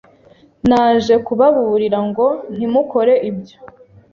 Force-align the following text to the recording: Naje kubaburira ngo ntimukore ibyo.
Naje 0.69 1.13
kubaburira 1.25 1.99
ngo 2.07 2.25
ntimukore 2.55 3.13
ibyo. 3.29 3.57